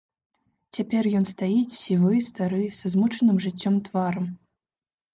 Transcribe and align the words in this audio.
Цяпер 0.77 1.09
ён 1.19 1.25
стаіць, 1.33 1.75
сівы, 1.83 2.13
стары, 2.31 2.65
са 2.81 2.87
змучаным 2.97 3.37
жыццём 3.49 3.81
тварам. 3.93 4.27